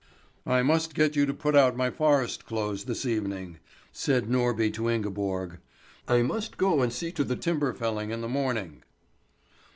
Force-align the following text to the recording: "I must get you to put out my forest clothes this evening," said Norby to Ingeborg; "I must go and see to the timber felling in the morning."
"I 0.47 0.63
must 0.63 0.95
get 0.95 1.15
you 1.15 1.27
to 1.27 1.31
put 1.35 1.55
out 1.55 1.77
my 1.77 1.91
forest 1.91 2.47
clothes 2.47 2.85
this 2.85 3.05
evening," 3.05 3.59
said 3.91 4.25
Norby 4.31 4.71
to 4.73 4.89
Ingeborg; 4.89 5.59
"I 6.07 6.23
must 6.23 6.57
go 6.57 6.81
and 6.81 6.91
see 6.91 7.11
to 7.11 7.23
the 7.23 7.35
timber 7.35 7.71
felling 7.71 8.09
in 8.09 8.21
the 8.21 8.27
morning." 8.27 8.81